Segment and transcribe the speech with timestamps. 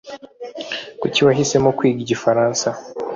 [0.99, 2.67] Kuki wahisemo kwiga igifaransa?